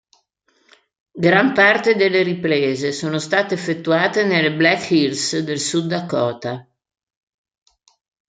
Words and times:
Gran 1.27 1.53
parte 1.53 1.93
delle 1.95 2.23
riprese 2.23 2.91
sono 2.91 3.19
state 3.19 3.53
effettuate 3.53 4.23
nelle 4.23 4.51
Black 4.51 4.89
Hills 4.89 5.37
del 5.37 5.59
Sud 5.59 5.85
Dakota. 5.85 6.67